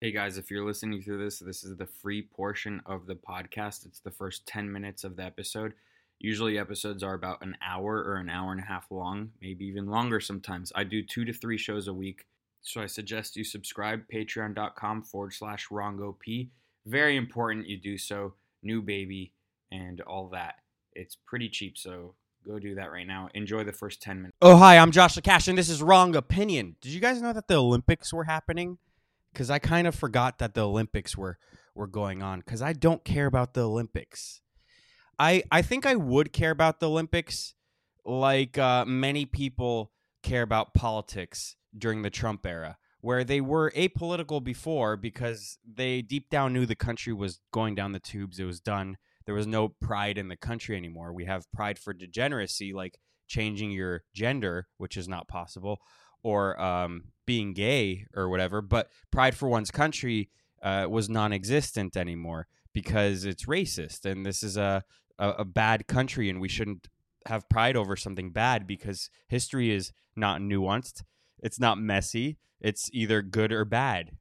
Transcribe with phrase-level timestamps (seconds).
[0.00, 3.84] Hey guys, if you're listening through this, this is the free portion of the podcast.
[3.84, 5.72] It's the first 10 minutes of the episode.
[6.20, 9.88] Usually, episodes are about an hour or an hour and a half long, maybe even
[9.88, 10.70] longer sometimes.
[10.76, 12.26] I do two to three shows a week.
[12.60, 16.48] So I suggest you subscribe, patreon.com forward slash WrongOp.
[16.86, 18.34] Very important you do so.
[18.62, 19.32] New baby
[19.72, 20.60] and all that.
[20.92, 22.14] It's pretty cheap, so
[22.46, 23.30] go do that right now.
[23.34, 24.36] Enjoy the first 10 minutes.
[24.42, 26.76] Oh, hi, I'm Josh Cash, and this is Wrong Opinion.
[26.80, 28.78] Did you guys know that the Olympics were happening?
[29.32, 31.38] Because I kind of forgot that the Olympics were,
[31.74, 34.40] were going on, because I don't care about the Olympics.
[35.18, 37.54] I, I think I would care about the Olympics
[38.04, 44.42] like uh, many people care about politics during the Trump era, where they were apolitical
[44.42, 48.38] before because they deep down knew the country was going down the tubes.
[48.38, 48.96] It was done.
[49.26, 51.12] There was no pride in the country anymore.
[51.12, 55.80] We have pride for degeneracy, like changing your gender, which is not possible,
[56.22, 58.60] or um, being gay or whatever.
[58.60, 60.30] But pride for one's country
[60.62, 64.04] uh, was non existent anymore because it's racist.
[64.04, 64.84] And this is a,
[65.18, 66.88] a, a bad country, and we shouldn't
[67.26, 71.02] have pride over something bad because history is not nuanced
[71.40, 72.38] it's not messy.
[72.60, 74.12] It's either good or bad.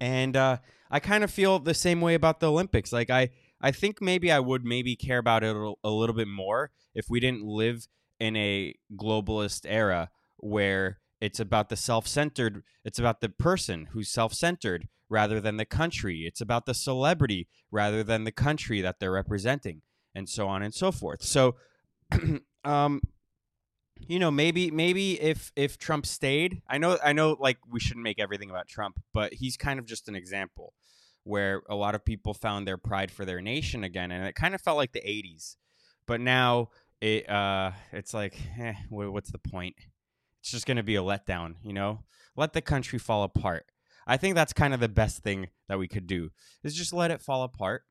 [0.00, 0.58] And uh,
[0.90, 2.92] I kind of feel the same way about the Olympics.
[2.92, 6.70] Like I, I think maybe I would maybe care about it a little bit more
[6.94, 7.86] if we didn't live
[8.18, 10.10] in a globalist era
[10.40, 12.62] where it's about the self-centered.
[12.84, 16.24] It's about the person who's self-centered rather than the country.
[16.26, 19.82] It's about the celebrity rather than the country that they're representing,
[20.14, 21.22] and so on and so forth.
[21.22, 21.56] So,
[22.64, 23.02] um,
[24.06, 28.04] you know maybe maybe if if Trump stayed, I know I know like we shouldn't
[28.04, 30.72] make everything about Trump, but he's kind of just an example
[31.24, 34.54] where a lot of people found their pride for their nation again, and it kind
[34.54, 35.56] of felt like the '80s.
[36.06, 39.76] But now it uh it's like, eh, what's the point?
[40.40, 42.04] It's just gonna be a letdown, you know.
[42.36, 43.66] Let the country fall apart.
[44.06, 46.30] I think that's kind of the best thing that we could do
[46.62, 47.84] is just let it fall apart.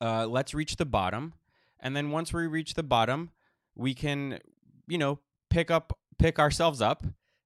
[0.00, 1.34] Uh, let's reach the bottom,
[1.78, 3.30] and then once we reach the bottom,
[3.74, 4.40] we can
[4.86, 5.18] you know,
[5.50, 7.04] pick up pick ourselves up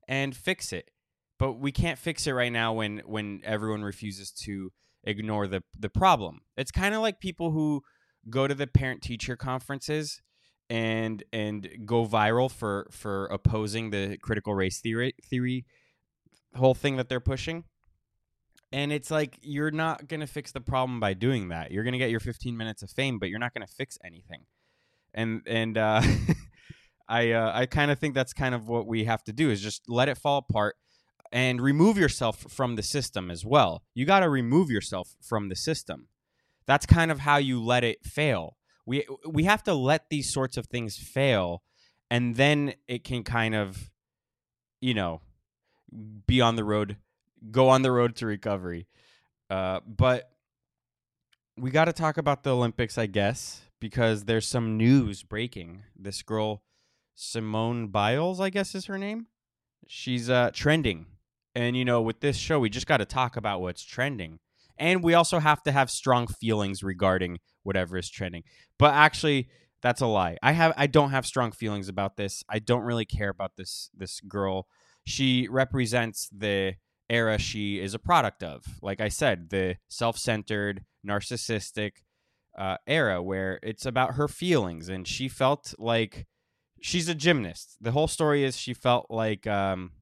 [0.08, 0.90] and fix it.
[1.38, 4.72] But we can't fix it right now when when everyone refuses to
[5.04, 6.40] ignore the the problem.
[6.56, 7.82] It's kind of like people who
[8.28, 10.20] go to the parent teacher conferences
[10.68, 15.64] and and go viral for for opposing the critical race theory theory
[16.56, 17.64] whole thing that they're pushing.
[18.72, 21.70] And it's like you're not going to fix the problem by doing that.
[21.70, 23.96] You're going to get your 15 minutes of fame, but you're not going to fix
[24.04, 24.44] anything.
[25.14, 26.02] And and uh
[27.08, 29.60] I uh, I kind of think that's kind of what we have to do is
[29.60, 30.76] just let it fall apart
[31.32, 33.84] and remove yourself from the system as well.
[33.94, 36.08] You got to remove yourself from the system.
[36.66, 38.56] That's kind of how you let it fail.
[38.86, 41.62] We we have to let these sorts of things fail
[42.10, 43.90] and then it can kind of
[44.80, 45.20] you know
[46.26, 46.96] be on the road
[47.50, 48.86] go on the road to recovery.
[49.48, 50.30] Uh, but
[51.56, 55.82] we got to talk about the Olympics, I guess, because there's some news breaking.
[55.96, 56.62] This girl
[57.14, 59.26] Simone Biles, I guess is her name.
[59.86, 61.06] She's uh, trending.
[61.54, 64.38] And, you know, with this show, we just got to talk about what's trending.
[64.78, 68.44] And we also have to have strong feelings regarding whatever is trending.
[68.78, 69.48] But actually,
[69.82, 70.36] that's a lie.
[70.42, 72.42] I have I don't have strong feelings about this.
[72.48, 74.66] I don't really care about this this girl.
[75.04, 76.74] She represents the
[77.08, 78.64] era she is a product of.
[78.82, 81.92] Like I said, the self-centered, narcissistic
[82.58, 86.26] uh, era where it's about her feelings, and she felt like
[86.80, 87.76] she's a gymnast.
[87.80, 89.92] The whole story is she felt like um,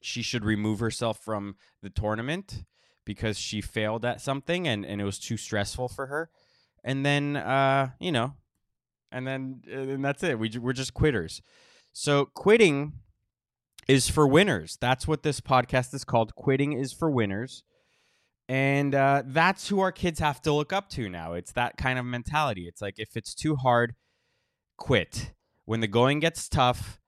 [0.00, 2.64] she should remove herself from the tournament
[3.04, 6.30] because she failed at something and, and it was too stressful for her.
[6.84, 8.34] And then, uh, you know,
[9.10, 10.38] and then and that's it.
[10.38, 11.42] We, we're just quitters.
[11.92, 12.94] So quitting
[13.88, 14.78] is for winners.
[14.80, 16.34] That's what this podcast is called.
[16.34, 17.62] Quitting is for winners.
[18.48, 21.34] And uh, that's who our kids have to look up to now.
[21.34, 22.66] It's that kind of mentality.
[22.66, 23.94] It's like if it's too hard,
[24.76, 25.32] quit
[25.64, 27.00] when the going gets tough,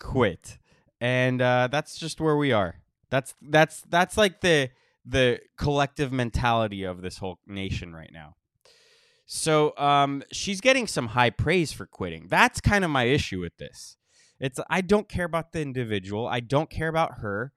[0.00, 0.58] quit.
[1.00, 2.76] And uh, that's just where we are.
[3.10, 4.70] That's that's that's like the
[5.04, 8.36] the collective mentality of this whole nation right now.
[9.26, 12.26] So um, she's getting some high praise for quitting.
[12.28, 13.96] That's kind of my issue with this.
[14.38, 16.26] It's I don't care about the individual.
[16.26, 17.52] I don't care about her.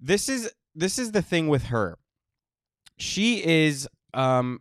[0.00, 1.98] This is this is the thing with her.
[2.96, 4.60] She is um,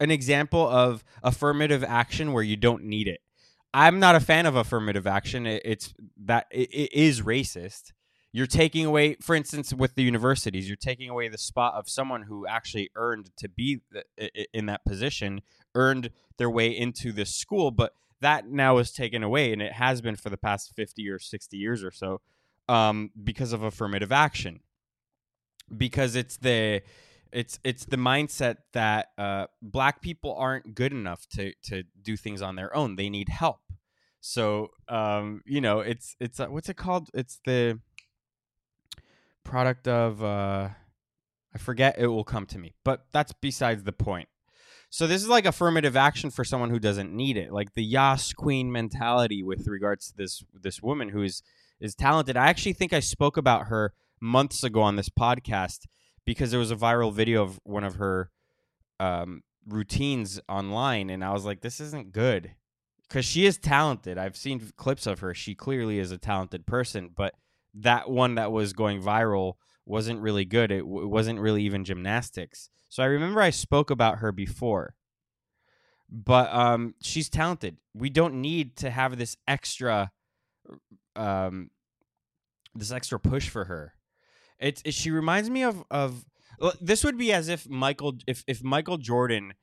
[0.00, 3.20] an example of affirmative action where you don't need it.
[3.72, 5.46] I'm not a fan of affirmative action.
[5.46, 5.94] It, it's
[6.24, 7.92] that it, it is racist.
[8.36, 12.22] You're taking away, for instance, with the universities, you're taking away the spot of someone
[12.24, 13.80] who actually earned to be
[14.52, 15.42] in that position,
[15.76, 20.00] earned their way into this school, but that now is taken away, and it has
[20.00, 22.20] been for the past 50 or 60 years or so
[22.68, 24.60] um, because of affirmative action.
[25.76, 26.82] because it's the
[27.32, 32.42] it's it's the mindset that uh, black people aren't good enough to to do things
[32.42, 32.96] on their own.
[32.96, 33.60] They need help.
[34.20, 37.10] So um, you know, it's it's uh, what's it called?
[37.14, 37.80] It's the
[39.44, 40.70] product of uh,
[41.54, 41.96] I forget.
[41.98, 44.28] It will come to me, but that's besides the point.
[44.90, 48.32] So this is like affirmative action for someone who doesn't need it, like the Yas
[48.32, 51.42] Queen mentality with regards to this this woman who is
[51.80, 52.36] is talented.
[52.36, 55.86] I actually think I spoke about her months ago on this podcast
[56.24, 58.30] because there was a viral video of one of her
[59.00, 62.52] um, routines online, and I was like, this isn't good
[63.08, 64.18] because she is talented.
[64.18, 65.34] I've seen clips of her.
[65.34, 67.34] She clearly is a talented person, but
[67.74, 69.54] that one that was going viral
[69.86, 70.70] wasn't really good.
[70.70, 72.70] It, w- wasn't really even gymnastics.
[72.88, 74.94] So I remember I spoke about her before,
[76.08, 77.78] but um, she's talented.
[77.92, 80.12] We don't need to have this extra,
[81.16, 81.70] um,
[82.74, 83.94] this extra push for her.
[84.58, 86.24] It's it, she reminds me of of
[86.80, 89.54] this would be as if Michael if if Michael Jordan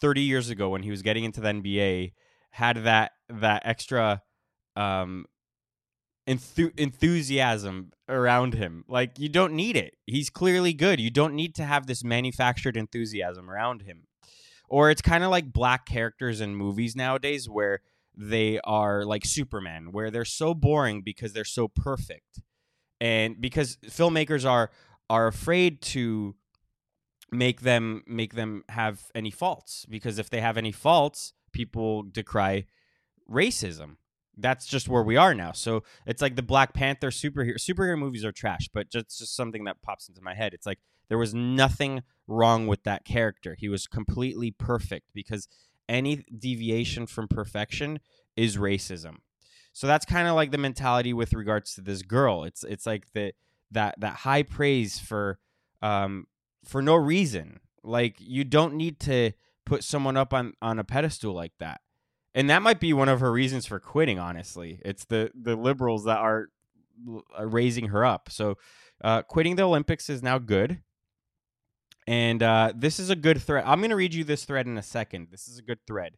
[0.00, 2.12] 30 years ago when he was getting into the NBA
[2.50, 4.22] had that that extra
[4.76, 5.26] um
[6.28, 8.84] enthu- enthusiasm around him.
[8.88, 9.96] Like you don't need it.
[10.06, 11.00] He's clearly good.
[11.00, 14.06] You don't need to have this manufactured enthusiasm around him.
[14.68, 17.80] Or it's kind of like black characters in movies nowadays where
[18.16, 22.40] they are like Superman, where they're so boring because they're so perfect
[23.00, 24.70] and because filmmakers are
[25.10, 26.34] are afraid to
[27.30, 32.64] make them make them have any faults because if they have any faults people decry
[33.30, 33.96] racism
[34.36, 38.24] that's just where we are now so it's like the black panther superhero superhero movies
[38.24, 40.78] are trash but just just something that pops into my head it's like
[41.08, 45.48] there was nothing wrong with that character he was completely perfect because
[45.88, 48.00] any deviation from perfection
[48.36, 49.16] is racism
[49.74, 52.44] so that's kind of like the mentality with regards to this girl.
[52.44, 53.34] It's it's like the
[53.72, 55.40] that that high praise for
[55.82, 56.28] um
[56.64, 57.58] for no reason.
[57.82, 59.32] Like you don't need to
[59.66, 61.80] put someone up on on a pedestal like that.
[62.34, 64.80] And that might be one of her reasons for quitting, honestly.
[64.84, 66.48] It's the the liberals that are
[67.40, 68.28] raising her up.
[68.30, 68.58] So
[69.02, 70.80] uh, quitting the Olympics is now good.
[72.06, 73.64] And uh, this is a good thread.
[73.66, 75.28] I'm going to read you this thread in a second.
[75.30, 76.16] This is a good thread.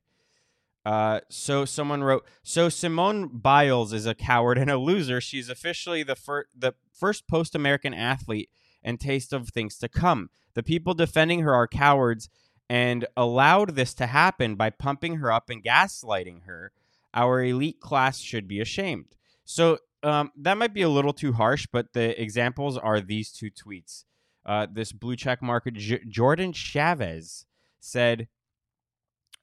[0.85, 5.21] Uh, so someone wrote, so Simone Biles is a coward and a loser.
[5.21, 8.51] She's officially the first, the first post-American athlete
[8.83, 10.31] and taste of things to come.
[10.55, 12.29] The people defending her are cowards
[12.69, 16.73] and allowed this to happen by pumping her up and gaslighting her.
[17.15, 19.17] Our elite class should be ashamed.
[19.45, 23.51] So um, that might be a little too harsh, but the examples are these two
[23.51, 24.05] tweets.
[24.45, 27.47] Uh, this blue check market, J- Jordan Chavez
[27.81, 28.29] said,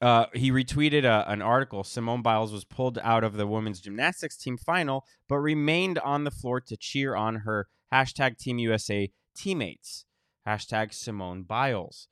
[0.00, 1.84] uh, he retweeted a, an article.
[1.84, 6.30] Simone Biles was pulled out of the women's gymnastics team final, but remained on the
[6.30, 10.04] floor to cheer on her hashtag Team USA teammates.
[10.46, 12.08] Hashtag Simone Biles.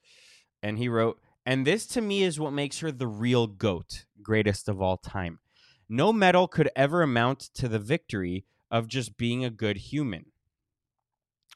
[0.63, 4.69] And he wrote, and this to me is what makes her the real GOAT, greatest
[4.69, 5.41] of all time.
[5.89, 10.27] No medal could ever amount to the victory of just being a good human.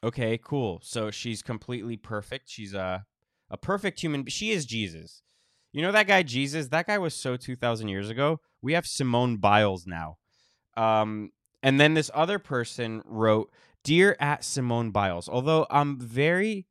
[0.03, 0.79] Okay, cool.
[0.83, 2.49] So she's completely perfect.
[2.49, 3.05] She's a
[3.49, 4.25] a perfect human.
[4.27, 5.21] She is Jesus.
[5.71, 6.67] You know that guy Jesus?
[6.67, 8.41] That guy was so 2,000 years ago.
[8.61, 10.17] We have Simone Biles now.
[10.75, 11.31] Um,
[11.63, 13.51] and then this other person wrote,
[13.83, 16.66] Dear at Simone Biles, although I'm very,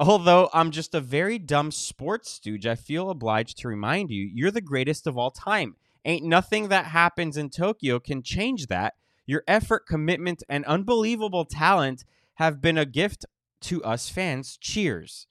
[0.00, 4.50] although I'm just a very dumb sports stooge, I feel obliged to remind you, you're
[4.50, 5.76] the greatest of all time.
[6.04, 8.94] Ain't nothing that happens in Tokyo can change that.
[9.26, 13.26] Your effort, commitment, and unbelievable talent have been a gift
[13.62, 14.56] to us fans.
[14.56, 15.26] Cheers.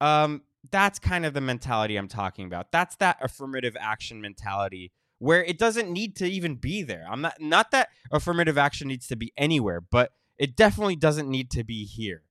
[0.00, 2.70] Um, that's kind of the mentality I'm talking about.
[2.70, 7.06] That's that affirmative action mentality where it doesn't need to even be there.
[7.10, 11.50] I'm not not that affirmative action needs to be anywhere, but it definitely doesn't need
[11.52, 12.22] to be here.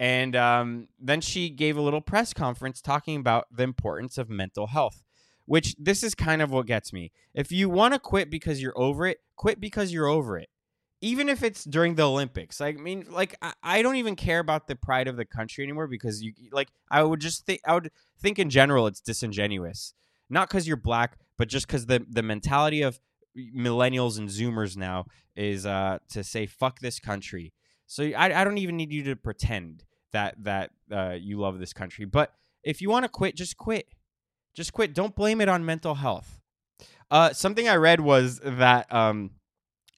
[0.00, 4.68] And um, then she gave a little press conference talking about the importance of mental
[4.68, 5.04] health,
[5.44, 7.12] which this is kind of what gets me.
[7.34, 10.48] If you want to quit because you're over it, quit because you're over it
[11.02, 12.60] even if it's during the Olympics.
[12.60, 15.86] I mean, like I, I, don't even care about the pride of the country anymore
[15.86, 17.90] because you like I would just think I would
[18.20, 19.94] think in general it's disingenuous.
[20.28, 23.00] Not because you're black, but just because the the mentality of
[23.36, 27.52] millennials and Zoomers now is uh, to say fuck this country.
[27.86, 31.72] So I, I don't even need you to pretend that that uh, you love this
[31.72, 32.04] country.
[32.04, 33.86] But if you want to quit, just quit.
[34.54, 34.94] Just quit.
[34.94, 36.40] Don't blame it on mental health.
[37.10, 39.30] Uh, something I read was that um,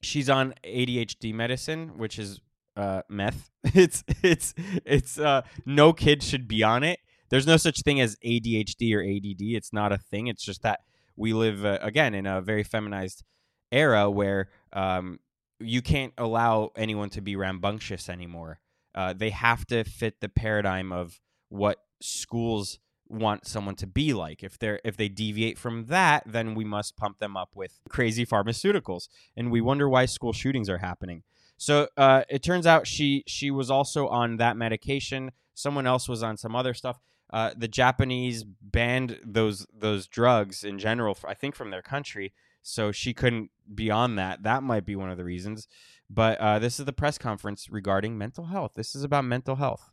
[0.01, 2.39] she's on ADHD medicine, which is
[2.75, 3.49] uh, meth.
[3.75, 4.53] It's it's
[4.85, 6.99] it's uh, no kid should be on it.
[7.29, 9.55] There's no such thing as ADHD or ADD.
[9.55, 10.27] It's not a thing.
[10.27, 10.81] It's just that
[11.15, 13.23] we live uh, again in a very feminized
[13.71, 15.19] era where um,
[15.59, 18.59] you can't allow anyone to be rambunctious anymore.
[18.95, 21.19] Uh, they have to fit the paradigm of
[21.49, 24.43] what schools want someone to be like.
[24.43, 28.25] If they're if they deviate from that, then we must pump them up with crazy
[28.25, 31.23] pharmaceuticals, and we wonder why school shootings are happening.
[31.57, 35.31] So uh, it turns out she she was also on that medication.
[35.53, 36.99] Someone else was on some other stuff.
[37.31, 42.33] Uh, the Japanese banned those those drugs in general, I think, from their country.
[42.63, 44.43] So she couldn't be on that.
[44.43, 45.67] That might be one of the reasons.
[46.09, 48.73] But uh, this is the press conference regarding mental health.
[48.75, 49.91] This is about mental health.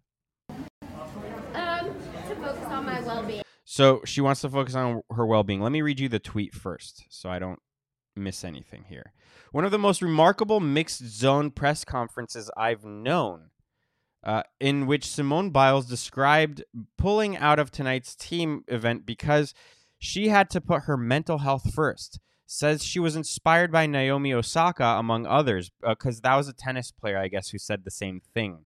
[0.48, 1.94] Um,
[2.28, 3.42] to focus on my well-being.
[3.64, 5.60] So she wants to focus on her well being.
[5.60, 7.60] Let me read you the tweet first so I don't
[8.16, 9.12] miss anything here.
[9.52, 13.50] One of the most remarkable mixed zone press conferences I've known,
[14.22, 16.64] uh, in which Simone Biles described
[16.98, 19.54] pulling out of tonight's team event because
[19.98, 22.20] she had to put her mental health first.
[22.52, 26.90] Says she was inspired by Naomi Osaka, among others, uh, because that was a tennis
[26.90, 28.64] player, I guess, who said the same thing.